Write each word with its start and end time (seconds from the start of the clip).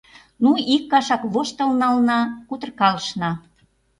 Ну, 0.43 0.49
ик 0.75 0.83
кашак 0.91 1.23
воштыл 1.33 1.69
нална, 1.81 2.19
кутыркалышна. 2.47 3.31